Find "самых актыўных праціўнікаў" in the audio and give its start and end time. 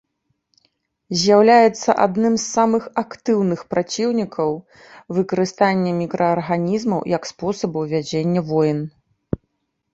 2.57-4.51